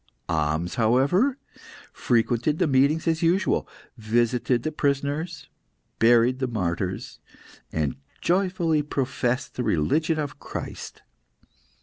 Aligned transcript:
Ahmes, 0.29 0.77
however, 0.77 1.37
frequented 1.93 2.57
the 2.57 2.65
meetings 2.65 3.07
as 3.07 3.21
usual, 3.21 3.69
visited 3.97 4.63
the 4.63 4.71
prisoners, 4.71 5.47
buried 5.99 6.39
the 6.39 6.47
martyrs, 6.47 7.19
and 7.71 7.97
joyfully 8.19 8.81
professed 8.81 9.53
the 9.53 9.63
religion 9.63 10.17
of 10.17 10.39
Christ. 10.39 11.03